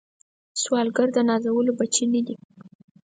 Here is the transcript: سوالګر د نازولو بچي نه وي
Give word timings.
سوالګر 0.61 1.07
د 1.13 1.17
نازولو 1.29 1.71
بچي 1.79 2.05
نه 2.13 2.21
وي 2.27 2.35